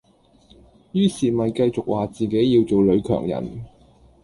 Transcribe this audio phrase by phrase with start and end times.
[0.93, 3.61] 於是咪繼續話自己要做女強人